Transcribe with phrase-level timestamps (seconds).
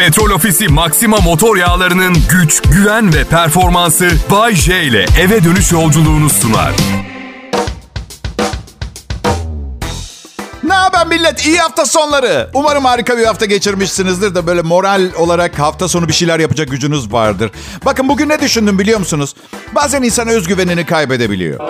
[0.00, 6.30] Petrol Ofisi Maxima motor yağlarının güç, güven ve performansı Bay J ile eve dönüş yolculuğunu
[6.30, 6.72] sunar.
[10.62, 11.46] Ne haber millet?
[11.46, 12.50] İyi hafta sonları.
[12.54, 17.12] Umarım harika bir hafta geçirmişsinizdir de böyle moral olarak hafta sonu bir şeyler yapacak gücünüz
[17.12, 17.50] vardır.
[17.84, 19.34] Bakın bugün ne düşündüm biliyor musunuz?
[19.74, 21.60] Bazen insan özgüvenini kaybedebiliyor.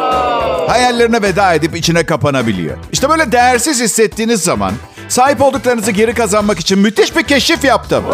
[0.69, 2.77] Hayallerine veda edip içine kapanabiliyor.
[2.93, 4.73] İşte böyle değersiz hissettiğiniz zaman
[5.11, 8.05] sahip olduklarınızı geri kazanmak için müthiş bir keşif yaptım.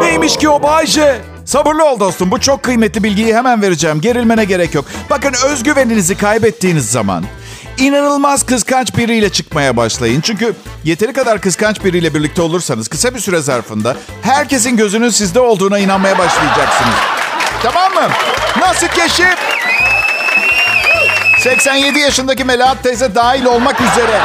[0.00, 1.20] Neymiş ki o Bayce?
[1.44, 2.30] Sabırlı ol dostum.
[2.30, 4.00] Bu çok kıymetli bilgiyi hemen vereceğim.
[4.00, 4.84] Gerilmene gerek yok.
[5.10, 7.24] Bakın özgüveninizi kaybettiğiniz zaman
[7.78, 10.20] inanılmaz kıskanç biriyle çıkmaya başlayın.
[10.20, 15.78] Çünkü yeteri kadar kıskanç biriyle birlikte olursanız kısa bir süre zarfında herkesin gözünün sizde olduğuna
[15.78, 16.94] inanmaya başlayacaksınız.
[17.62, 18.08] Tamam mı?
[18.60, 19.36] Nasıl keşif?
[21.38, 24.20] 87 yaşındaki Melahat teyze dahil olmak üzere.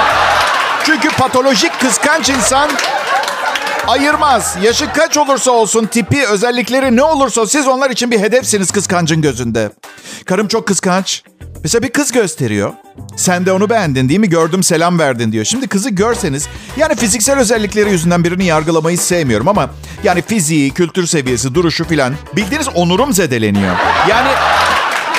[0.83, 2.69] Çünkü patolojik kıskanç insan
[3.87, 4.57] ayırmaz.
[4.61, 9.71] Yaşı kaç olursa olsun, tipi, özellikleri ne olursa siz onlar için bir hedefsiniz kıskancın gözünde.
[10.25, 11.23] Karım çok kıskanç.
[11.63, 12.73] Mesela bir kız gösteriyor.
[13.15, 14.29] Sen de onu beğendin değil mi?
[14.29, 15.45] Gördüm selam verdin diyor.
[15.45, 19.69] Şimdi kızı görseniz yani fiziksel özellikleri yüzünden birini yargılamayı sevmiyorum ama
[20.03, 23.75] yani fiziği, kültür seviyesi, duruşu filan bildiğiniz onurum zedeleniyor.
[24.09, 24.29] Yani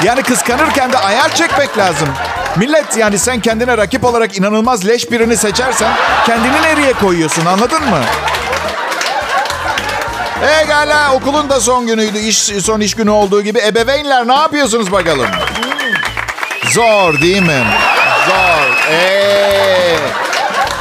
[0.04, 2.08] yani kıskanırken de ayar çekmek lazım.
[2.56, 5.92] Millet yani sen kendine rakip olarak inanılmaz leş birini seçersen
[6.26, 8.00] kendini nereye koyuyorsun anladın mı?
[10.62, 12.18] Egala okulun da son günüydü.
[12.18, 13.58] İş, son iş günü olduğu gibi.
[13.58, 15.26] Ebeveynler ne yapıyorsunuz bakalım?
[16.70, 17.64] Zor değil mi?
[18.26, 18.90] Zor.
[18.92, 19.96] Ee,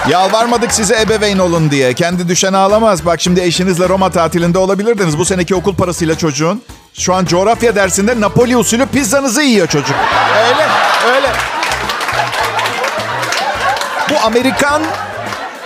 [0.09, 1.93] yalvarmadık size ebeveyn olun diye.
[1.93, 3.05] Kendi düşen ağlamaz.
[3.05, 5.17] Bak şimdi eşinizle Roma tatilinde olabilirdiniz.
[5.17, 6.61] Bu seneki okul parasıyla çocuğun.
[6.93, 9.95] Şu an coğrafya dersinde Napoli usulü pizzanızı yiyor çocuk.
[10.37, 10.67] Öyle,
[11.15, 11.27] öyle.
[14.09, 14.83] Bu Amerikan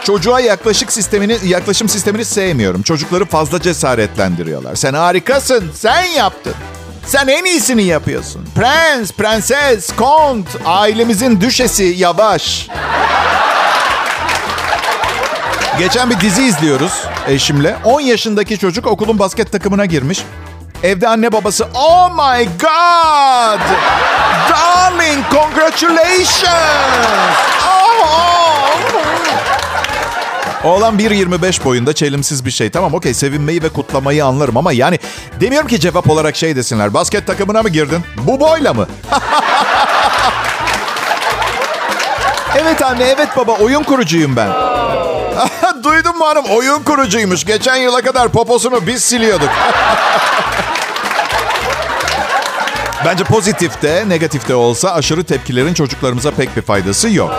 [0.04, 2.82] çocuğa yaklaşık sistemini, yaklaşım sistemini sevmiyorum.
[2.82, 4.76] Çocukları fazla cesaretlendiriyorlar.
[4.76, 6.54] Sen harikasın, sen yaptın.
[7.06, 8.48] Sen en iyisini yapıyorsun.
[8.56, 12.68] Prens, prenses, kont, ailemizin düşesi yavaş.
[15.80, 17.76] Geçen bir dizi izliyoruz eşimle.
[17.84, 20.24] 10 yaşındaki çocuk okulun basket takımına girmiş.
[20.84, 23.60] Evde anne babası oh my god
[24.50, 26.44] darling congratulations
[27.68, 28.34] oh, oh.
[30.64, 32.70] Oğlan 1.25 boyunda çelimsiz bir şey.
[32.70, 35.00] Tamam okey sevinmeyi ve kutlamayı anlarım ama yani
[35.42, 36.94] demiyorum ki cevap olarak şey desinler.
[36.94, 38.02] Basket takımına mı girdin?
[38.18, 38.88] Bu boyla mı?
[42.58, 44.50] evet anne evet baba oyun kurucuyum ben.
[45.84, 47.46] Duydun mu hanım oyun kurucuymuş.
[47.46, 49.50] Geçen yıla kadar poposunu biz siliyorduk.
[53.06, 57.32] Bence pozitifte, negatifte olsa aşırı tepkilerin çocuklarımıza pek bir faydası yok.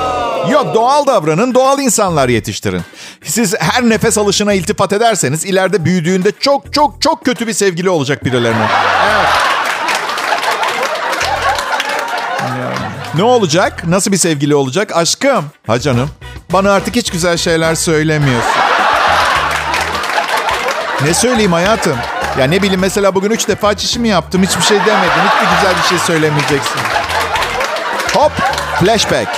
[0.51, 2.83] Yok doğal davranın, doğal insanlar yetiştirin.
[3.25, 8.25] Siz her nefes alışına iltifat ederseniz ileride büyüdüğünde çok çok çok kötü bir sevgili olacak
[8.25, 8.67] birilerine.
[9.11, 9.29] Evet.
[13.15, 13.87] Ne olacak?
[13.87, 14.97] Nasıl bir sevgili olacak?
[14.97, 15.45] Aşkım.
[15.67, 16.11] Ha canım.
[16.55, 18.53] Bana artık hiç güzel şeyler söylemiyorsun.
[21.01, 21.97] Ne söyleyeyim hayatım?
[22.39, 24.43] Ya ne bileyim mesela bugün üç defa çişimi yaptım.
[24.43, 25.23] Hiçbir şey demedin.
[25.27, 26.81] Hiçbir güzel bir şey söylemeyeceksin.
[28.15, 28.33] Hop.
[28.81, 29.29] Flashback.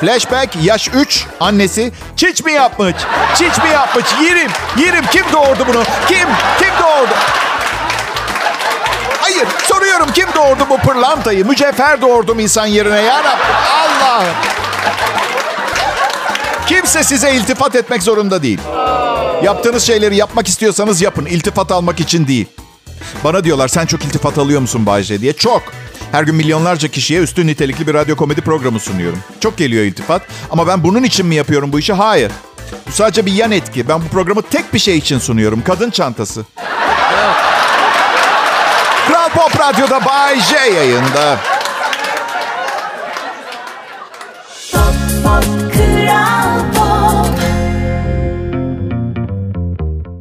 [0.00, 2.94] Flashback yaş 3 annesi çiç mi yapmış?
[3.34, 4.04] Çiç mi yapmış?
[4.22, 4.50] Yerim.
[4.76, 5.04] Yerim.
[5.10, 5.82] Kim doğurdu bunu?
[6.08, 6.28] Kim?
[6.58, 7.14] Kim doğurdu?
[9.20, 11.46] Hayır soruyorum kim doğurdu bu pırlantayı?
[11.46, 13.56] Mücevher doğurdum insan yerine ya Rabbim.
[13.72, 14.34] Allah'ım.
[16.66, 18.58] Kimse size iltifat etmek zorunda değil.
[19.42, 21.26] Yaptığınız şeyleri yapmak istiyorsanız yapın.
[21.26, 22.46] İltifat almak için değil.
[23.24, 25.32] Bana diyorlar sen çok iltifat alıyor musun Bayce diye.
[25.32, 25.62] Çok.
[26.12, 29.18] Her gün milyonlarca kişiye üstün nitelikli bir radyo komedi programı sunuyorum.
[29.40, 30.22] Çok geliyor iltifat.
[30.50, 31.92] Ama ben bunun için mi yapıyorum bu işi?
[31.92, 32.32] Hayır.
[32.88, 33.88] Bu sadece bir yan etki.
[33.88, 35.62] Ben bu programı tek bir şey için sunuyorum.
[35.62, 36.44] Kadın çantası.
[39.08, 41.38] Kral Pop Radyo'da Bay J yayında.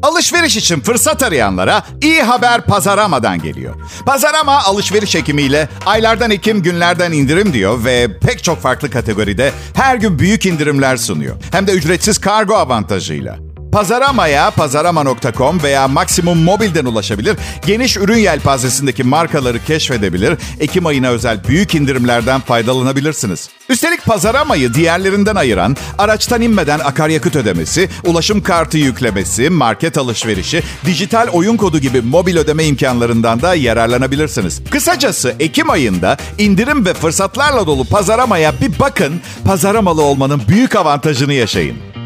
[0.01, 3.75] Alışveriş için fırsat arayanlara iyi haber Pazaramadan geliyor.
[4.05, 10.19] Pazarama alışveriş ekimiyle aylardan Ekim günlerden indirim diyor ve pek çok farklı kategoride her gün
[10.19, 11.35] büyük indirimler sunuyor.
[11.51, 13.50] Hem de ücretsiz kargo avantajıyla.
[13.71, 17.37] Pazarama'ya pazarama.com veya Maksimum Mobil'den ulaşabilir.
[17.65, 20.37] Geniş ürün yelpazesindeki markaları keşfedebilir.
[20.59, 23.49] Ekim ayına özel büyük indirimlerden faydalanabilirsiniz.
[23.69, 31.57] Üstelik Pazarama'yı diğerlerinden ayıran araçtan inmeden akaryakıt ödemesi, ulaşım kartı yüklemesi, market alışverişi, dijital oyun
[31.57, 34.61] kodu gibi mobil ödeme imkanlarından da yararlanabilirsiniz.
[34.69, 39.21] Kısacası Ekim ayında indirim ve fırsatlarla dolu Pazarama'ya bir bakın.
[39.45, 42.00] Pazaramalı olmanın büyük avantajını yaşayın.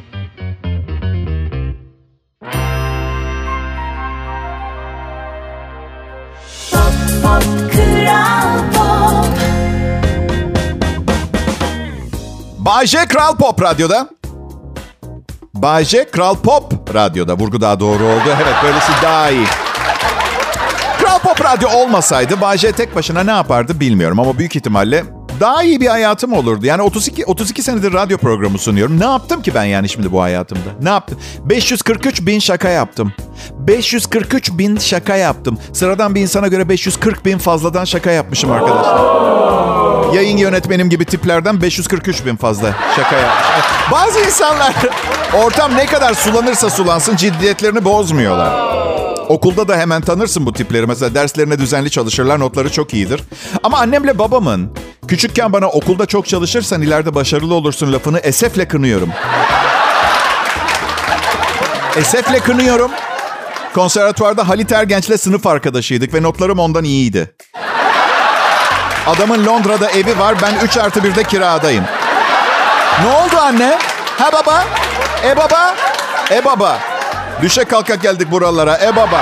[12.66, 14.10] Bay J Kral Pop Radyo'da.
[15.54, 17.38] Bay J Kral Pop Radyo'da.
[17.38, 18.24] Vurgu daha doğru oldu.
[18.36, 19.46] Evet böylesi daha iyi.
[21.00, 25.04] Kral Pop Radyo olmasaydı Bay J tek başına ne yapardı bilmiyorum ama büyük ihtimalle
[25.40, 26.66] daha iyi bir hayatım olurdu.
[26.66, 29.00] Yani 32 32 senedir radyo programı sunuyorum.
[29.00, 30.70] Ne yaptım ki ben yani şimdi bu hayatımda?
[30.82, 31.20] Ne yaptım?
[31.46, 33.14] 543 bin şaka yaptım.
[33.52, 35.58] 543 bin şaka yaptım.
[35.74, 39.45] Sıradan bir insana göre 540 bin fazladan şaka yapmışım arkadaşlar.
[40.16, 43.66] Yayın yönetmenim gibi tiplerden 543 bin fazla şaka yapmış.
[43.92, 44.74] Bazı insanlar
[45.34, 48.76] ortam ne kadar sulanırsa sulansın ciddiyetlerini bozmuyorlar.
[49.30, 50.88] Okulda da hemen tanırsın bu tipleri.
[50.88, 53.22] Mesela derslerine düzenli çalışırlar, notları çok iyidir.
[53.64, 54.72] Ama annemle babamın
[55.08, 59.10] küçükken bana okulda çok çalışırsan ileride başarılı olursun lafını esefle kınıyorum.
[61.98, 62.92] Esefle kınıyorum.
[63.74, 67.36] Konservatuvarda Halit Ergenç'le sınıf arkadaşıydık ve notlarım ondan iyiydi.
[69.08, 71.84] Adamın Londra'da evi var, ben 3 artı 1'de kiradayım.
[73.04, 73.78] Ne oldu anne?
[74.20, 74.64] Ha baba?
[75.26, 75.76] E baba?
[76.32, 76.78] E baba?
[77.42, 78.78] Düşe kalka geldik buralara.
[78.78, 79.22] E baba.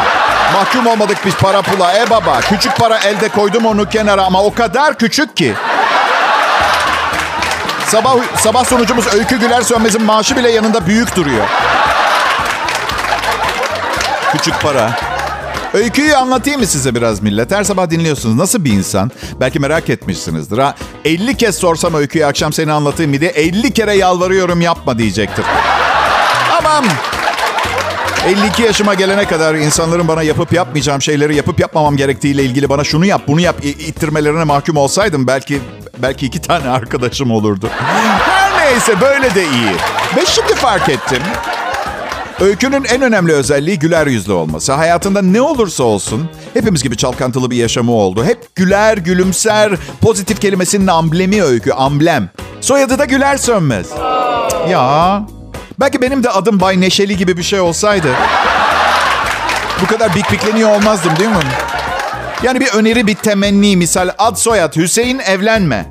[0.53, 1.93] Mahkum olmadık biz para pula.
[1.97, 2.39] E baba.
[2.49, 5.53] Küçük para elde koydum onu kenara ama o kadar küçük ki.
[7.87, 11.47] Sabah sabah sonucumuz Öykü Güler Sönmez'in maaşı bile yanında büyük duruyor.
[14.31, 15.12] Küçük para.
[15.73, 17.51] Öyküyü anlatayım mı size biraz millet?
[17.51, 18.35] Her sabah dinliyorsunuz.
[18.35, 19.11] Nasıl bir insan?
[19.39, 20.57] Belki merak etmişsinizdir.
[20.57, 20.75] Ha,
[21.05, 25.45] 50 kez sorsam öyküyü akşam seni anlatayım mı diye 50 kere yalvarıyorum yapma diyecektir.
[26.49, 26.85] Tamam.
[28.27, 33.05] 52 yaşıma gelene kadar insanların bana yapıp yapmayacağım şeyleri yapıp yapmamam gerektiğiyle ilgili bana şunu
[33.05, 35.61] yap bunu yap ittirmelerine mahkum olsaydım belki
[35.97, 37.69] belki iki tane arkadaşım olurdu.
[38.25, 39.71] Her neyse böyle de iyi.
[40.17, 41.21] Ve şimdi fark ettim.
[42.43, 44.73] Öykünün en önemli özelliği güler yüzlü olması.
[44.73, 48.25] Hayatında ne olursa olsun hepimiz gibi çalkantılı bir yaşamı oldu.
[48.25, 52.29] Hep güler, gülümser, pozitif kelimesinin amblemi öykü, amblem.
[52.61, 53.87] Soyadı da Güler Sönmez.
[54.69, 55.23] Ya
[55.79, 58.07] belki benim de adım Bay Neşeli gibi bir şey olsaydı
[59.81, 61.35] bu kadar bik bikleniyor olmazdım değil mi?
[62.43, 63.77] Yani bir öneri, bir temenni.
[63.77, 65.85] Misal ad soyad Hüseyin evlenme.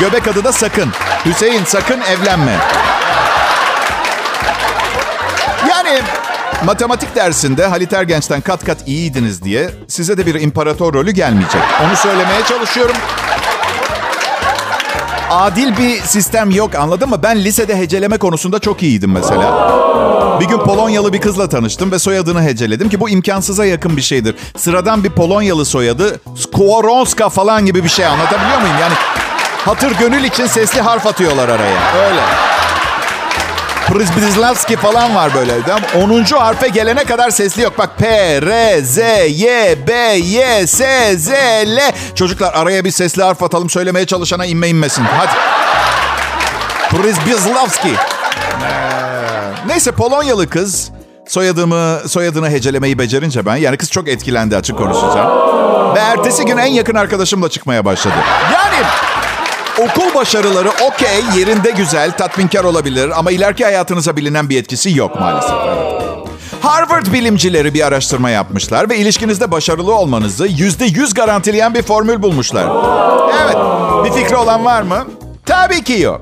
[0.00, 0.88] Göbek adı da sakın.
[1.24, 2.56] Hüseyin sakın evlenme.
[5.88, 6.00] Yani
[6.64, 11.60] matematik dersinde Halit Ergenç'ten kat kat iyiydiniz diye size de bir imparator rolü gelmeyecek.
[11.86, 12.96] Onu söylemeye çalışıyorum.
[15.30, 17.22] Adil bir sistem yok anladın mı?
[17.22, 19.78] Ben lisede heceleme konusunda çok iyiydim mesela.
[20.40, 24.34] Bir gün Polonyalı bir kızla tanıştım ve soyadını heceledim ki bu imkansıza yakın bir şeydir.
[24.56, 28.76] Sıradan bir Polonyalı soyadı Skowronska falan gibi bir şey anlatabiliyor muyum?
[28.80, 28.94] Yani
[29.64, 32.08] hatır gönül için sesli harf atıyorlar araya.
[32.08, 32.20] Öyle.
[33.88, 35.52] Prizbizlavski falan var böyle.
[36.04, 36.24] 10.
[36.24, 37.78] harfe gelene kadar sesli yok.
[37.78, 38.06] Bak P,
[38.42, 38.98] R, Z,
[39.28, 41.30] Y, B, Y, S, Z,
[41.66, 41.92] L.
[42.14, 43.70] Çocuklar araya bir sesli harf atalım.
[43.70, 45.04] Söylemeye çalışana inme inmesin.
[45.04, 45.30] Hadi.
[46.90, 47.88] Prizbizlavski.
[47.88, 48.68] Ee,
[49.66, 50.90] neyse Polonyalı kız
[51.28, 55.30] soyadımı soyadını hecelemeyi becerince ben yani kız çok etkilendi açık konuşacağım.
[55.94, 58.14] Ve ertesi gün en yakın arkadaşımla çıkmaya başladı.
[58.54, 58.86] Yani
[59.78, 65.54] Okul başarıları okey, yerinde güzel, tatminkar olabilir ama ileriki hayatınıza bilinen bir etkisi yok maalesef.
[66.62, 72.66] Harvard bilimcileri bir araştırma yapmışlar ve ilişkinizde başarılı olmanızı yüzde yüz garantileyen bir formül bulmuşlar.
[73.44, 73.56] Evet,
[74.04, 75.06] bir fikri olan var mı?
[75.46, 76.20] Tabii ki yok.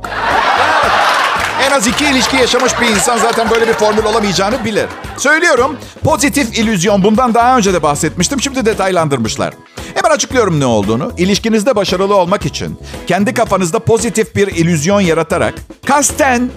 [1.66, 4.86] En az iki ilişki yaşamış bir insan zaten böyle bir formül olamayacağını bilir.
[5.16, 9.54] Söylüyorum, pozitif illüzyon bundan daha önce de bahsetmiştim, şimdi detaylandırmışlar.
[9.96, 11.12] Hemen açıklıyorum ne olduğunu.
[11.16, 15.54] İlişkinizde başarılı olmak için kendi kafanızda pozitif bir illüzyon yaratarak
[15.86, 16.50] kasten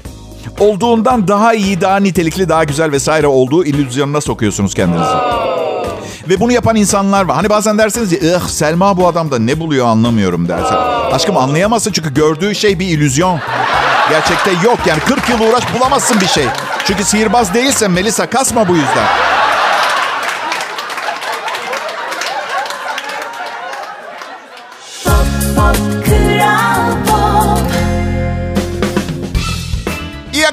[0.59, 5.13] olduğundan daha iyi, daha nitelikli, daha güzel vesaire olduğu illüzyonuna sokuyorsunuz kendinizi.
[6.29, 7.35] Ve bunu yapan insanlar var.
[7.35, 10.77] Hani bazen dersiniz ya, ıh Selma bu adamda ne buluyor anlamıyorum dersen.
[11.11, 13.39] Aşkım anlayamazsın çünkü gördüğü şey bir illüzyon.
[14.09, 16.45] Gerçekte yok yani 40 yıl uğraş bulamazsın bir şey.
[16.85, 19.28] Çünkü sihirbaz değilsen Melisa kasma bu yüzden.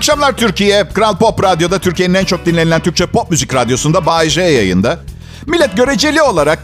[0.07, 0.89] Akşamlar Türkiye.
[0.89, 4.99] Kral Pop Radyo'da Türkiye'nin en çok dinlenilen Türkçe pop müzik radyosunda Bay J yayında.
[5.47, 6.59] Millet göreceli olarak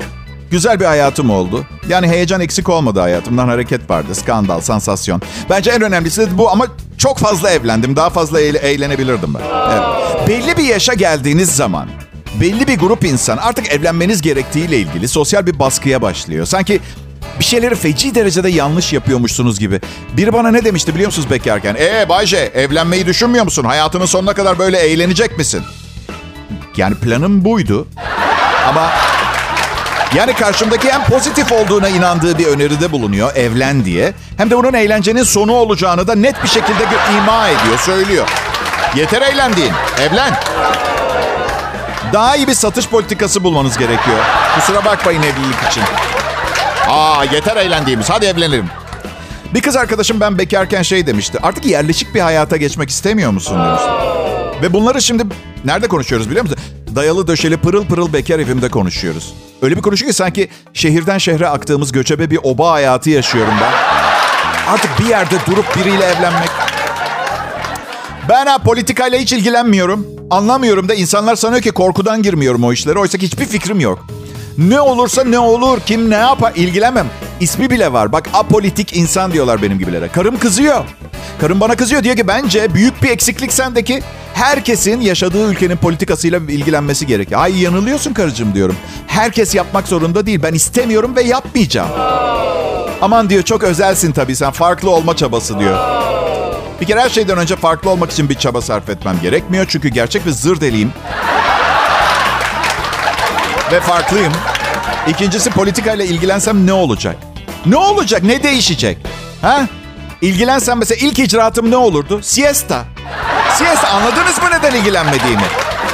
[0.50, 1.66] güzel bir hayatım oldu.
[1.88, 3.48] Yani heyecan eksik olmadı hayatımdan.
[3.48, 5.22] Hareket vardı, skandal, sansasyon.
[5.50, 6.66] Bence en önemlisi de bu ama
[6.98, 7.96] çok fazla evlendim.
[7.96, 9.40] Daha fazla eğle- eğlenebilirdim ben.
[9.72, 10.28] Evet.
[10.28, 11.88] Belli bir yaşa geldiğiniz zaman
[12.40, 16.46] belli bir grup insan artık evlenmeniz gerektiğiyle ilgili sosyal bir baskıya başlıyor.
[16.46, 16.80] Sanki
[17.38, 19.80] bir şeyleri feci derecede yanlış yapıyormuşsunuz gibi.
[20.12, 21.76] Biri bana ne demişti biliyor musunuz bekarken?
[21.80, 23.64] Ee Bayce evlenmeyi düşünmüyor musun?
[23.64, 25.62] Hayatının sonuna kadar böyle eğlenecek misin?
[26.76, 27.86] Yani planım buydu.
[28.68, 28.90] Ama
[30.14, 34.12] Yani karşımdaki hem pozitif olduğuna inandığı bir öneride bulunuyor evlen diye.
[34.36, 36.84] Hem de bunun eğlencenin sonu olacağını da net bir şekilde
[37.18, 38.28] ima ediyor, söylüyor.
[38.96, 40.40] Yeter eğlendiğin, evlen.
[42.12, 44.18] Daha iyi bir satış politikası bulmanız gerekiyor.
[44.54, 45.82] Kusura bakmayın evlilik için.
[46.88, 48.66] Aa yeter eğlendiğimiz hadi evlenelim.
[49.54, 51.38] Bir kız arkadaşım ben bekarken şey demişti.
[51.42, 53.88] Artık yerleşik bir hayata geçmek istemiyor musun demişti.
[54.62, 55.24] Ve bunları şimdi
[55.64, 56.58] nerede konuşuyoruz biliyor musun?
[56.96, 59.34] Dayalı döşeli pırıl pırıl bekar evimde konuşuyoruz.
[59.62, 63.72] Öyle bir konuşuyor ki sanki şehirden şehre aktığımız göçebe bir oba hayatı yaşıyorum ben.
[64.72, 66.48] Artık bir yerde durup biriyle evlenmek.
[68.28, 70.06] Ben ha politikayla hiç ilgilenmiyorum.
[70.30, 72.98] Anlamıyorum da insanlar sanıyor ki korkudan girmiyorum o işlere.
[72.98, 74.06] Oysa ki hiçbir fikrim yok.
[74.58, 77.06] Ne olursa ne olur, kim ne yapar ilgilenmem.
[77.40, 78.12] İsmi bile var.
[78.12, 80.08] Bak apolitik insan diyorlar benim gibilere.
[80.08, 80.84] Karım kızıyor.
[81.40, 84.02] Karım bana kızıyor diyor ki bence büyük bir eksiklik sendeki.
[84.34, 87.40] Herkesin yaşadığı ülkenin politikasıyla ilgilenmesi gerekiyor.
[87.40, 88.76] Ay yanılıyorsun karıcığım diyorum.
[89.06, 90.40] Herkes yapmak zorunda değil.
[90.42, 91.90] Ben istemiyorum ve yapmayacağım.
[93.02, 94.50] Aman diyor çok özelsin tabii sen.
[94.50, 95.78] Farklı olma çabası diyor.
[96.80, 99.66] Bir kere her şeyden önce farklı olmak için bir çaba sarf etmem gerekmiyor.
[99.68, 100.92] Çünkü gerçek bir zır deliyim.
[103.72, 104.32] Ve farklıyım.
[105.08, 107.16] İkincisi politikayla ilgilensem ne olacak?
[107.66, 108.22] Ne olacak?
[108.22, 108.98] Ne değişecek?
[109.42, 109.60] Ha?
[110.22, 112.20] İlgilensem mesela ilk icraatım ne olurdu?
[112.22, 112.84] Siesta.
[113.58, 115.42] Siesta anladınız mı neden ilgilenmediğimi?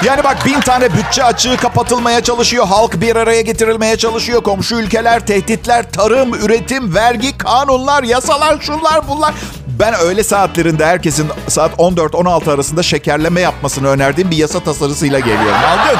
[0.04, 2.66] Yani bak bin tane bütçe açığı kapatılmaya çalışıyor.
[2.66, 4.42] Halk bir araya getirilmeye çalışıyor.
[4.42, 9.35] Komşu ülkeler, tehditler, tarım, üretim, vergi, kanunlar, yasalar, şunlar bunlar.
[9.66, 15.61] Ben öğle saatlerinde herkesin saat 14-16 arasında şekerleme yapmasını önerdiğim bir yasa tasarısıyla geliyorum.
[15.68, 15.99] Aldın?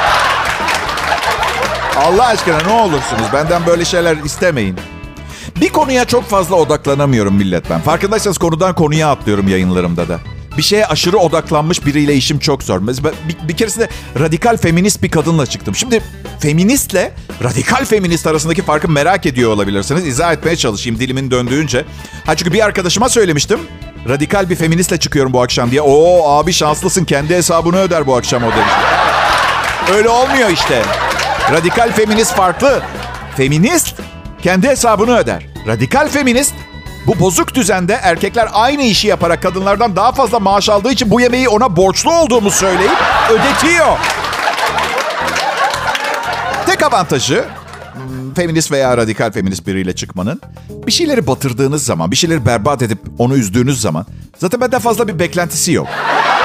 [1.99, 4.75] Allah aşkına ne olursunuz benden böyle şeyler istemeyin.
[5.61, 7.81] Bir konuya çok fazla odaklanamıyorum millet ben.
[7.81, 10.19] Farkındaysanız konudan konuya atlıyorum yayınlarımda da.
[10.57, 12.79] Bir şeye aşırı odaklanmış biriyle işim çok zor.
[12.79, 13.89] Mesela bir, bir keresinde
[14.19, 15.75] radikal feminist bir kadınla çıktım.
[15.75, 16.01] Şimdi
[16.39, 17.13] feministle
[17.43, 20.07] radikal feminist arasındaki farkı merak ediyor olabilirsiniz.
[20.07, 21.85] İzah etmeye çalışayım dilimin döndüğünce.
[22.25, 23.59] Ha çünkü bir arkadaşıma söylemiştim.
[24.09, 25.81] Radikal bir feministle çıkıyorum bu akşam diye.
[25.81, 28.73] Oo abi şanslısın kendi hesabını öder bu akşam o demiş.
[29.95, 30.83] Öyle olmuyor işte.
[31.51, 32.81] Radikal feminist farklı.
[33.37, 33.95] Feminist
[34.41, 35.45] kendi hesabını öder.
[35.67, 36.53] Radikal feminist
[37.07, 41.49] bu bozuk düzende erkekler aynı işi yaparak kadınlardan daha fazla maaş aldığı için bu yemeği
[41.49, 42.97] ona borçlu olduğumu söyleyip
[43.29, 43.97] ödetiyor.
[46.65, 47.45] Tek avantajı
[47.93, 52.99] hmm, feminist veya radikal feminist biriyle çıkmanın bir şeyleri batırdığınız zaman, bir şeyleri berbat edip
[53.17, 54.05] onu üzdüğünüz zaman
[54.37, 55.87] zaten benden fazla bir beklentisi yok.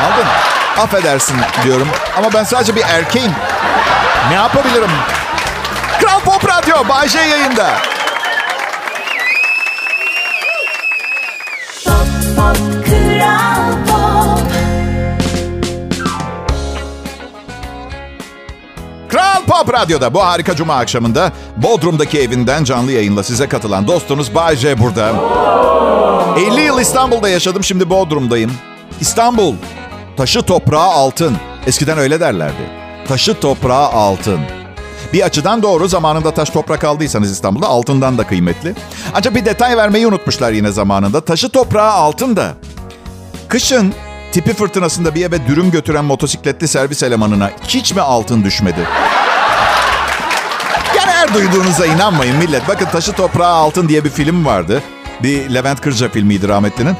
[0.00, 0.32] Anladın mı?
[0.78, 3.32] Affedersin diyorum ama ben sadece bir erkeğim.
[4.28, 4.90] Ne yapabilirim?
[6.00, 7.70] Kral Pop Radyo, Bay J yayında.
[11.84, 14.40] Pop pop kral pop
[19.08, 24.56] Kral Pop Radyo'da bu harika cuma akşamında Bodrum'daki evinden canlı yayınla size katılan dostunuz Bay
[24.56, 25.12] J burada.
[26.52, 28.52] 50 yıl İstanbul'da yaşadım, şimdi Bodrum'dayım.
[29.00, 29.54] İstanbul,
[30.16, 31.36] taşı toprağı altın.
[31.66, 32.83] Eskiden öyle derlerdi.
[33.08, 34.40] Taşı toprağı altın.
[35.12, 38.74] Bir açıdan doğru zamanında taş toprak aldıysanız İstanbul'da altından da kıymetli.
[39.14, 41.20] Ancak bir detay vermeyi unutmuşlar yine zamanında.
[41.20, 42.54] Taşı toprağı altın da.
[43.48, 43.94] Kışın
[44.32, 48.80] tipi fırtınasında bir eve dürüm götüren motosikletli servis elemanına hiç mi altın düşmedi?
[50.96, 52.68] Yani her duyduğunuza inanmayın millet.
[52.68, 54.82] Bakın Taşı Toprağı Altın diye bir film vardı.
[55.22, 56.96] Bir Levent Kırca filmiydi rahmetlinin.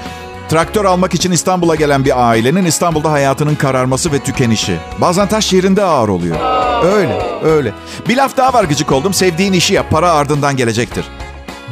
[0.54, 4.76] Traktör almak için İstanbul'a gelen bir ailenin İstanbul'da hayatının kararması ve tükenişi.
[4.98, 6.36] Bazen taş yerinde ağır oluyor.
[6.84, 7.72] Öyle, öyle.
[8.08, 9.14] Bir laf daha var gıcık oldum.
[9.14, 11.04] Sevdiğin işi yap, para ardından gelecektir.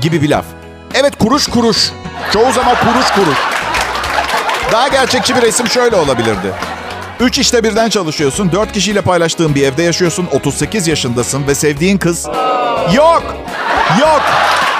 [0.00, 0.44] Gibi bir laf.
[0.94, 1.90] Evet kuruş kuruş.
[2.32, 3.38] Çoğu zaman kuruş kuruş.
[4.72, 6.54] Daha gerçekçi bir resim şöyle olabilirdi.
[7.20, 12.26] Üç işte birden çalışıyorsun, dört kişiyle paylaştığın bir evde yaşıyorsun, 38 yaşındasın ve sevdiğin kız...
[12.94, 13.22] Yok!
[14.00, 14.22] Yok!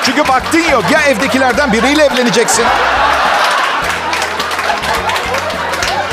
[0.04, 0.84] Çünkü vaktin yok.
[0.92, 2.64] Ya evdekilerden biriyle evleneceksin.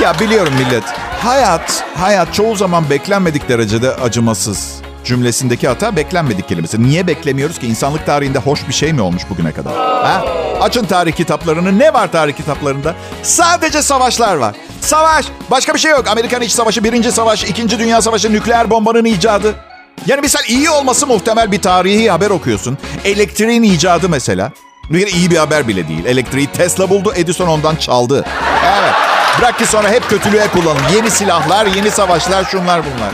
[0.02, 0.84] Ya biliyorum millet.
[1.24, 4.82] Hayat, hayat çoğu zaman beklenmedik derecede acımasız.
[5.06, 6.84] Cümlesindeki hata beklenmedik kelimesi.
[6.84, 7.68] Niye beklemiyoruz ki?
[7.68, 9.74] İnsanlık tarihinde hoş bir şey mi olmuş bugüne kadar?
[9.76, 10.26] Ha?
[10.62, 11.80] Açın tarih kitaplarını.
[11.80, 12.96] Ne var tarih kitaplarında?
[13.24, 14.56] Sadece savaşlar var.
[14.82, 15.26] Savaş.
[15.52, 16.08] Başka bir şey yok.
[16.08, 19.56] Amerikan İç Savaşı, Birinci Savaş, İkinci Dünya Savaşı, nükleer bombanın icadı.
[20.08, 22.78] Yani misal iyi olması muhtemel bir tarihi haber okuyorsun.
[23.06, 24.52] Elektriğin icadı mesela.
[24.90, 26.06] Bir iyi bir haber bile değil.
[26.06, 28.26] Elektriği Tesla buldu, Edison ondan çaldı.
[28.66, 29.09] Evet.
[29.40, 30.82] Bırak ki sonra hep kötülüğe kullanın.
[30.96, 33.12] Yeni silahlar, yeni savaşlar, şunlar bunlar.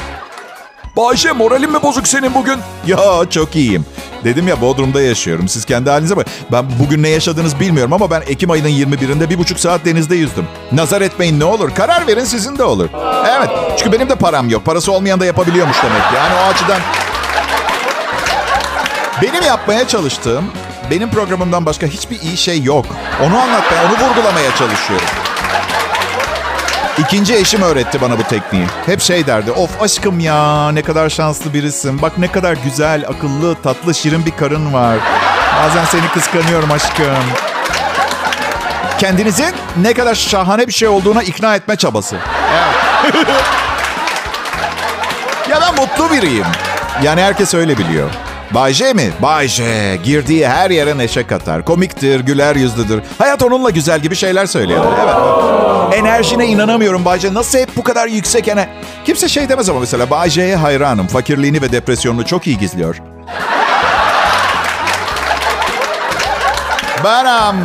[0.97, 2.59] Bayşe moralim mi bozuk senin bugün?
[2.87, 3.85] Ya çok iyiyim.
[4.23, 5.47] Dedim ya Bodrum'da yaşıyorum.
[5.47, 6.27] Siz kendi halinize bak.
[6.51, 10.47] Ben bugün ne yaşadınız bilmiyorum ama ben Ekim ayının 21'inde bir buçuk saat denizde yüzdüm.
[10.71, 11.75] Nazar etmeyin ne olur.
[11.75, 12.89] Karar verin sizin de olur.
[13.37, 13.49] Evet.
[13.77, 14.65] Çünkü benim de param yok.
[14.65, 16.01] Parası olmayan da yapabiliyormuş demek.
[16.15, 16.79] Yani o açıdan...
[19.21, 20.45] Benim yapmaya çalıştığım,
[20.91, 22.85] benim programımdan başka hiçbir iyi şey yok.
[23.23, 25.07] Onu anlatmaya, onu vurgulamaya çalışıyorum.
[26.97, 28.65] İkinci eşim öğretti bana bu tekniği.
[28.85, 29.51] Hep şey derdi.
[29.51, 32.01] Of aşkım ya ne kadar şanslı birisin.
[32.01, 34.97] Bak ne kadar güzel, akıllı, tatlı, şirin bir karın var.
[35.59, 37.25] Bazen seni kıskanıyorum aşkım.
[38.99, 42.17] Kendinizin ne kadar şahane bir şey olduğuna ikna etme çabası.
[42.53, 43.15] Evet.
[45.49, 46.47] ya ben mutlu biriyim.
[47.03, 48.09] Yani herkes öyle biliyor.
[48.51, 49.11] Bay J mi?
[49.21, 49.63] Bay J.
[50.03, 51.65] Girdiği her yere neşe katar.
[51.65, 53.01] Komiktir, güler yüzlüdür.
[53.17, 54.93] Hayat onunla güzel gibi şeyler söylüyorlar.
[55.03, 55.99] Evet.
[55.99, 57.33] Enerjine inanamıyorum Bay J.
[57.33, 58.69] Nasıl hep bu kadar yüksek ene...
[59.05, 61.07] Kimse şey demez ama mesela Bay J'ye hayranım.
[61.07, 62.95] Fakirliğini ve depresyonunu çok iyi gizliyor.
[67.03, 67.55] Benam.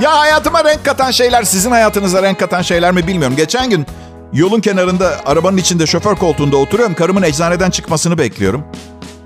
[0.00, 3.36] Ya hayatıma renk katan şeyler sizin hayatınıza renk katan şeyler mi bilmiyorum.
[3.36, 3.86] Geçen gün
[4.32, 6.94] yolun kenarında arabanın içinde şoför koltuğunda oturuyorum.
[6.94, 8.64] Karımın eczaneden çıkmasını bekliyorum.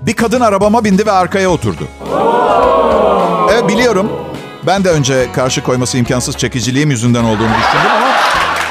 [0.01, 1.87] Bir kadın arabama bindi ve arkaya oturdu.
[3.51, 4.11] Evet biliyorum.
[4.67, 8.07] Ben de önce karşı koyması imkansız çekiciliğim yüzünden olduğunu düşündüm ama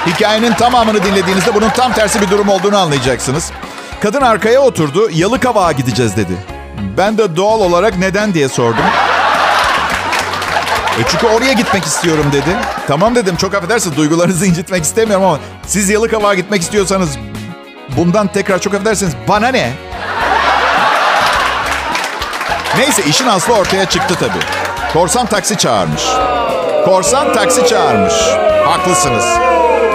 [0.06, 3.50] hikayenin tamamını dinlediğinizde bunun tam tersi bir durum olduğunu anlayacaksınız.
[4.00, 6.32] Kadın arkaya oturdu, Yalıkavak'a gideceğiz dedi.
[6.96, 8.84] Ben de doğal olarak neden diye sordum.
[11.00, 12.56] E çünkü oraya gitmek istiyorum dedi.
[12.88, 17.10] Tamam dedim çok affedersiniz duygularınızı incitmek istemiyorum ama siz Yalıkavak'a gitmek istiyorsanız
[17.96, 19.72] bundan tekrar çok affedersiniz bana ne?
[22.80, 24.44] Neyse işin aslı ortaya çıktı tabii.
[24.92, 26.02] Korsan taksi çağırmış.
[26.84, 28.14] Korsan taksi çağırmış.
[28.64, 29.24] Haklısınız.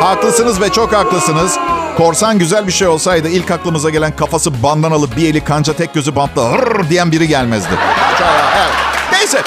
[0.01, 1.58] Haklısınız ve çok haklısınız.
[1.98, 6.15] Korsan güzel bir şey olsaydı ilk aklımıza gelen kafası bandanalı bir eli kanca tek gözü
[6.15, 7.74] bantlı hırr diyen biri gelmezdi.
[9.12, 9.42] Neyse.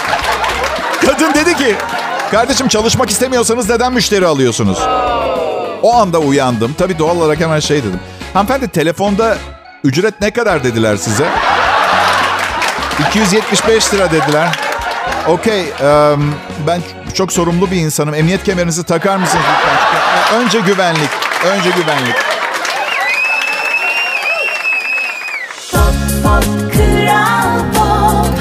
[1.07, 1.75] Kadın dedi ki
[2.31, 4.79] kardeşim çalışmak istemiyorsanız neden müşteri alıyorsunuz?
[5.83, 6.75] O anda uyandım.
[6.79, 8.01] Tabii doğal olarak hemen şey dedim.
[8.35, 9.37] Hanımefendi telefonda
[9.85, 11.25] ücret ne kadar dediler size?
[13.07, 14.49] 275 lira dediler.
[15.29, 16.35] Okey, um,
[16.67, 16.81] ben
[17.15, 18.15] çok sorumlu bir insanım.
[18.15, 20.41] Emniyet kemerinizi takar mısınız lütfen?
[20.41, 21.11] Önce güvenlik,
[21.47, 22.15] önce güvenlik.
[25.73, 28.39] Pop pop kral pop.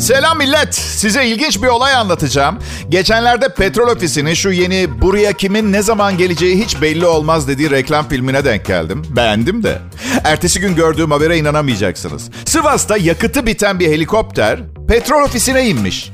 [0.00, 0.74] Selam millet.
[0.74, 2.58] Size ilginç bir olay anlatacağım.
[2.88, 8.08] Geçenlerde petrol ofisini şu yeni buraya kimin ne zaman geleceği hiç belli olmaz dediği reklam
[8.08, 9.02] filmine denk geldim.
[9.10, 9.78] Beğendim de.
[10.26, 12.30] Ertesi gün gördüğüm habere inanamayacaksınız.
[12.44, 16.10] Sivas'ta yakıtı biten bir helikopter petrol ofisine inmiş.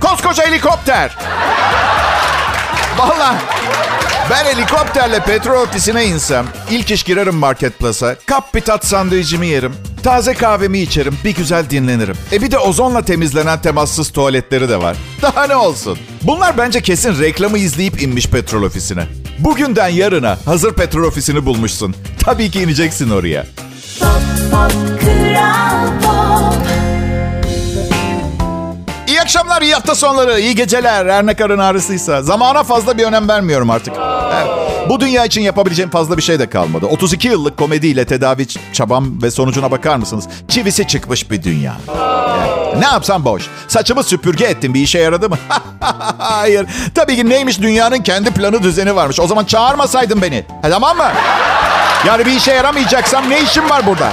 [0.00, 1.18] Koskoca helikopter.
[2.98, 3.36] Vallahi
[4.30, 8.14] ben helikopterle petrol ofisine insem ilk iş girerim marketplace'a.
[8.26, 9.74] Kap bir tat sandviçimi yerim.
[10.02, 11.18] Taze kahvemi içerim.
[11.24, 12.16] Bir güzel dinlenirim.
[12.32, 14.96] E bir de ozonla temizlenen temassız tuvaletleri de var.
[15.22, 15.98] Daha ne olsun?
[16.22, 19.06] Bunlar bence kesin reklamı izleyip inmiş petrol ofisine.
[19.38, 21.94] Bugünden yarına hazır petrol ofisini bulmuşsun.
[22.24, 23.46] Tabii ki ineceksin oraya.
[24.00, 24.10] Pop
[24.50, 26.56] pop kral pop.
[29.08, 31.06] İyi akşamlar, iyi hafta sonları, iyi geceler.
[31.06, 32.22] Her ne karın ağrısıysa.
[32.22, 33.94] Zamana fazla bir önem vermiyorum artık.
[34.34, 34.48] Evet.
[34.88, 36.86] Bu dünya için yapabileceğim fazla bir şey de kalmadı.
[36.86, 40.28] 32 yıllık komediyle tedavi çabam ve sonucuna bakar mısınız?
[40.48, 41.76] Çivisi çıkmış bir dünya.
[42.38, 42.55] Evet.
[42.78, 43.42] Ne yapsam boş.
[43.68, 44.74] Saçımı süpürge ettim.
[44.74, 45.38] Bir işe yaradı mı?
[46.18, 46.66] Hayır.
[46.94, 49.20] Tabii ki neymiş dünyanın kendi planı düzeni varmış.
[49.20, 50.44] O zaman çağırmasaydın beni.
[50.62, 51.08] Ha, tamam mı?
[52.06, 54.12] Yani bir işe yaramayacaksam ne işim var burada?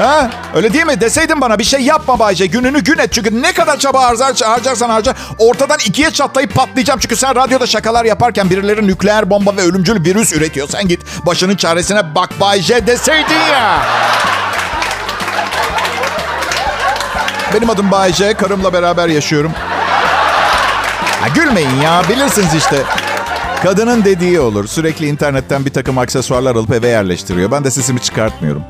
[0.00, 0.30] Ha?
[0.54, 1.00] Öyle değil mi?
[1.00, 2.46] Deseydin bana bir şey yapma Bayce.
[2.46, 3.12] Gününü gün et.
[3.12, 7.00] Çünkü ne kadar çaba harcar, harcarsan harca ortadan ikiye çatlayıp patlayacağım.
[7.00, 10.68] Çünkü sen radyoda şakalar yaparken birileri nükleer bomba ve ölümcül virüs üretiyor.
[10.68, 13.78] Sen git başının çaresine bak Bayce deseydin ya.
[17.54, 18.34] Benim adım Bayce.
[18.34, 19.52] Karımla beraber yaşıyorum.
[21.20, 22.02] Ha, gülmeyin ya.
[22.08, 22.82] Bilirsiniz işte.
[23.62, 24.66] Kadının dediği olur.
[24.66, 27.50] Sürekli internetten bir takım aksesuarlar alıp eve yerleştiriyor.
[27.50, 28.62] Ben de sesimi çıkartmıyorum.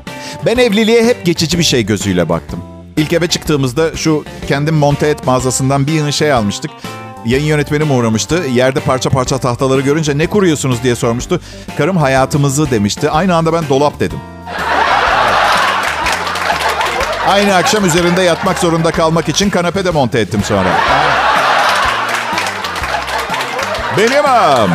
[0.45, 2.59] Ben evliliğe hep geçici bir şey gözüyle baktım.
[2.97, 6.71] İlk eve çıktığımızda şu kendim monte et mağazasından bir yığın şey almıştık.
[7.25, 8.43] Yayın yönetmenim uğramıştı.
[8.53, 11.41] Yerde parça parça tahtaları görünce ne kuruyorsunuz diye sormuştu.
[11.77, 13.09] Karım hayatımızı demişti.
[13.09, 14.19] Aynı anda ben dolap dedim.
[17.27, 20.69] Aynı akşam üzerinde yatmak zorunda kalmak için kanepede monte ettim sonra.
[23.97, 24.69] Benim am.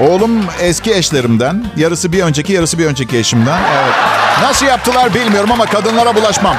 [0.00, 1.64] Oğlum eski eşlerimden.
[1.76, 3.58] Yarısı bir önceki, yarısı bir önceki eşimden.
[3.58, 3.94] Evet.
[4.42, 6.56] Nasıl yaptılar bilmiyorum ama kadınlara bulaşmam.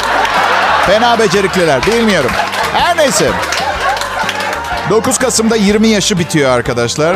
[0.86, 2.32] Fena becerikliler, bilmiyorum.
[2.74, 3.32] Her neyse.
[4.90, 7.16] 9 Kasım'da 20 yaşı bitiyor arkadaşlar.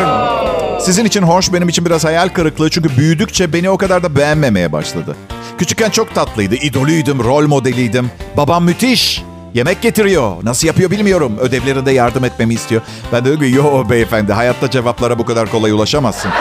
[0.79, 2.69] Sizin için hoş, benim için biraz hayal kırıklığı.
[2.69, 5.15] Çünkü büyüdükçe beni o kadar da beğenmemeye başladı.
[5.57, 6.55] Küçükken çok tatlıydı.
[6.55, 8.11] idolüydüm, rol modeliydim.
[8.37, 9.23] Babam müthiş.
[9.53, 10.35] Yemek getiriyor.
[10.43, 11.37] Nasıl yapıyor bilmiyorum.
[11.39, 12.81] Ödevlerinde yardım etmemi istiyor.
[13.11, 16.31] Ben de diyorum ki yo beyefendi hayatta cevaplara bu kadar kolay ulaşamazsın.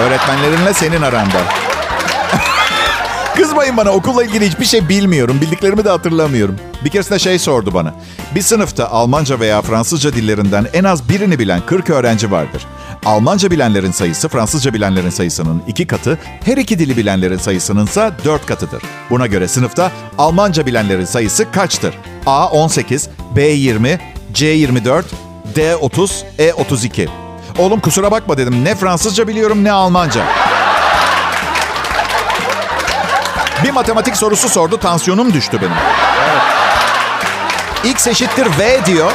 [0.00, 1.38] Öğretmenlerinle senin aranda.
[3.38, 5.38] Kız Kızmayın bana okulla ilgili hiçbir şey bilmiyorum.
[5.40, 6.56] Bildiklerimi de hatırlamıyorum.
[6.84, 7.94] Bir keresinde şey sordu bana.
[8.34, 12.66] Bir sınıfta Almanca veya Fransızca dillerinden en az birini bilen 40 öğrenci vardır.
[13.04, 18.46] Almanca bilenlerin sayısı Fransızca bilenlerin sayısının iki katı, her iki dili bilenlerin sayısının ise dört
[18.46, 18.82] katıdır.
[19.10, 21.94] Buna göre sınıfta Almanca bilenlerin sayısı kaçtır?
[22.26, 24.00] A 18, B 20,
[24.34, 25.06] C 24,
[25.56, 27.08] D 30, E 32.
[27.58, 28.64] Oğlum kusura bakma dedim.
[28.64, 30.47] Ne Fransızca biliyorum ne Almanca.
[33.64, 34.78] Bir matematik sorusu sordu.
[34.78, 35.72] Tansiyonum düştü benim.
[37.92, 39.12] X eşittir V diyor.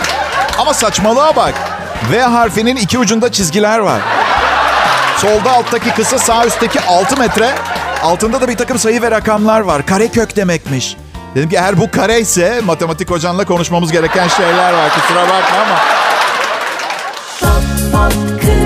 [0.58, 1.54] Ama saçmalığa bak.
[2.12, 4.02] V harfinin iki ucunda çizgiler var.
[5.18, 7.56] Solda alttaki kısa sağ üstteki 6 metre.
[8.04, 9.86] Altında da bir takım sayı ve rakamlar var.
[9.86, 10.98] Karekök demekmiş.
[11.36, 14.90] Dedim ki eğer bu kare ise matematik hocanla konuşmamız gereken şeyler var.
[14.90, 15.80] Kusura bakma ama.
[17.42, 18.63] Pop Pop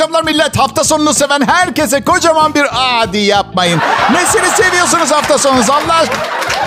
[0.00, 0.58] akşamlar millet.
[0.58, 3.80] Hafta sonunu seven herkese kocaman bir adi yapmayın.
[4.12, 6.04] Nesini seviyorsunuz hafta sonunuz Allah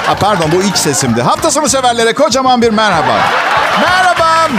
[0.06, 1.22] Ha, pardon bu ilk sesimdi.
[1.22, 3.18] Hafta sonu severlere kocaman bir merhaba.
[3.82, 4.50] Merhaba.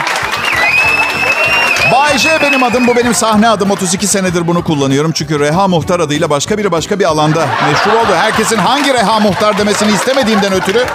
[1.93, 2.87] Bay J benim adım.
[2.87, 3.71] Bu benim sahne adım.
[3.71, 5.13] 32 senedir bunu kullanıyorum.
[5.13, 8.15] Çünkü Reha Muhtar adıyla başka biri başka bir alanda meşhur oldu.
[8.17, 10.87] Herkesin hangi Reha Muhtar demesini istemediğimden ötürü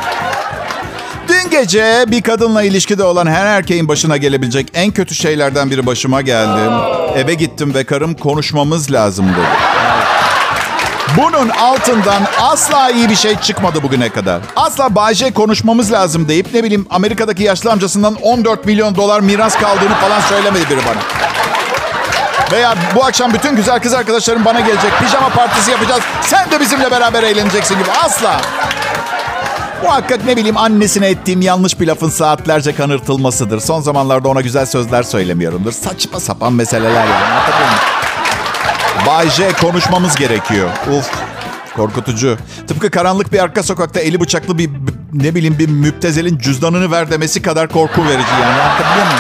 [1.43, 6.21] Dün gece bir kadınla ilişkide olan her erkeğin başına gelebilecek en kötü şeylerden biri başıma
[6.21, 6.59] geldi.
[7.15, 9.47] Eve gittim ve karım konuşmamız lazım dedi.
[11.17, 14.41] Bunun altından asla iyi bir şey çıkmadı bugüne kadar.
[14.55, 19.95] Asla Bayce konuşmamız lazım deyip ne bileyim Amerika'daki yaşlı amcasından 14 milyon dolar miras kaldığını
[19.95, 21.29] falan söylemedi biri bana.
[22.51, 24.91] Veya bu akşam bütün güzel kız arkadaşlarım bana gelecek.
[24.99, 26.01] Pijama partisi yapacağız.
[26.21, 27.91] Sen de bizimle beraber eğleneceksin gibi.
[28.03, 28.41] Asla.
[29.83, 33.59] Muhakkak ne bileyim annesine ettiğim yanlış bir lafın saatlerce kanırtılmasıdır.
[33.59, 35.71] Son zamanlarda ona güzel sözler söylemiyorumdur.
[35.71, 37.11] Saçma sapan meseleler yani.
[39.07, 40.69] Bay J konuşmamız gerekiyor.
[40.97, 41.09] Uf
[41.75, 42.37] korkutucu.
[42.67, 44.69] Tıpkı karanlık bir arka sokakta eli bıçaklı bir
[45.13, 48.61] ne bileyim bir müptezelin cüzdanını ver demesi kadar korku verici yani.
[48.61, 49.19] Anlatabiliyor muyum?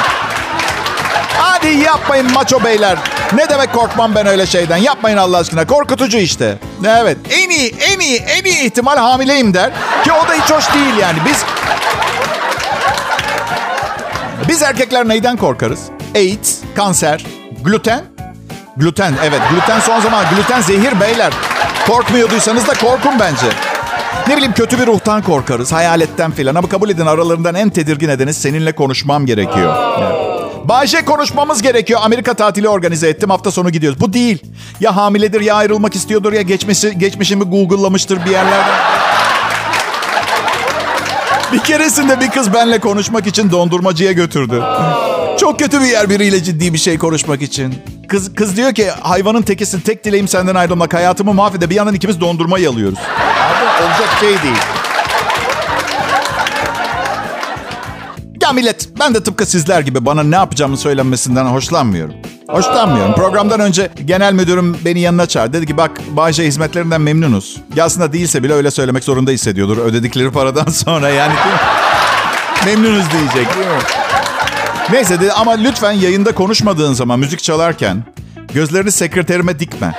[1.61, 2.97] Hadi yapmayın maço beyler.
[3.33, 4.77] Ne demek korkmam ben öyle şeyden.
[4.77, 5.67] Yapmayın Allah aşkına.
[5.67, 6.57] Korkutucu işte.
[6.87, 7.17] Evet.
[7.31, 9.71] En iyi, en iyi, en iyi ihtimal hamileyim der.
[10.03, 11.17] Ki o da hiç hoş değil yani.
[11.25, 11.37] Biz...
[14.47, 15.79] Biz erkekler neyden korkarız?
[16.15, 17.25] AIDS, kanser,
[17.63, 18.03] gluten.
[18.77, 19.41] Gluten, evet.
[19.51, 20.25] Gluten son zaman.
[20.35, 21.33] Gluten zehir beyler.
[21.87, 23.47] Korkmuyorduysanız da korkun bence.
[24.27, 26.55] Ne bileyim kötü bir ruhtan korkarız, hayaletten filan.
[26.55, 29.75] Ama kabul edin aralarından en tedirgin edeniz seninle konuşmam gerekiyor.
[30.01, 30.38] Evet.
[30.65, 31.99] Bayşe konuşmamız gerekiyor.
[32.03, 33.29] Amerika tatili organize ettim.
[33.29, 33.99] Hafta sonu gidiyoruz.
[33.99, 34.43] Bu değil.
[34.79, 38.79] Ya hamiledir ya ayrılmak istiyordur ya geçmişi, geçmişimi Google'lamıştır bir yerlerden.
[41.53, 44.63] Bir keresinde bir kız benle konuşmak için dondurmacıya götürdü.
[45.39, 47.75] Çok kötü bir yer biriyle ciddi bir şey konuşmak için.
[48.07, 50.93] Kız, kız diyor ki hayvanın tekisin tek dileğim senden ayrılmak.
[50.93, 52.99] Hayatımı mahvede bir yandan ikimiz dondurma yalıyoruz.
[52.99, 54.78] Abi olacak şey değil.
[58.49, 62.13] Ya millet ben de tıpkı sizler gibi bana ne yapacağımı söylenmesinden hoşlanmıyorum.
[62.47, 63.13] Hoşlanmıyorum.
[63.15, 65.53] Programdan önce genel müdürüm beni yanına çağırdı.
[65.53, 67.57] Dedi ki bak Bayce hizmetlerinden memnunuz.
[67.75, 69.77] Ya aslında değilse bile öyle söylemek zorunda hissediyordur.
[69.77, 71.33] Ödedikleri paradan sonra yani?
[72.65, 73.67] Memnunuz diyecek değil?
[74.91, 78.03] Neyse dedi ama lütfen yayında konuşmadığın zaman müzik çalarken
[78.53, 79.95] gözlerini sekreterime dikme.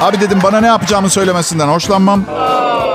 [0.00, 2.24] Abi dedim bana ne yapacağımı söylemesinden hoşlanmam.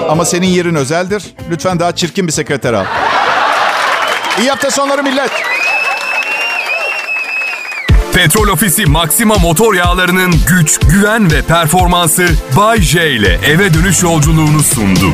[0.10, 1.24] Ama senin yerin özeldir.
[1.50, 2.86] Lütfen daha çirkin bir sekreter al.
[4.41, 5.32] İyi hafta sonları millet.
[8.13, 14.63] Petrol Ofisi Maxima motor yağlarının güç, güven ve performansı Bay J ile eve dönüş yolculuğunu
[14.63, 15.13] sundu.